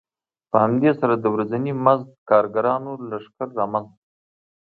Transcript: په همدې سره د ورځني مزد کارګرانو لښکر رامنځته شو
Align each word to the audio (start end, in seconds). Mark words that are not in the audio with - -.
په 0.49 0.57
همدې 0.63 0.91
سره 0.99 1.13
د 1.17 1.25
ورځني 1.33 1.71
مزد 1.85 2.09
کارګرانو 2.29 2.91
لښکر 3.09 3.49
رامنځته 3.59 3.95
شو 4.01 4.01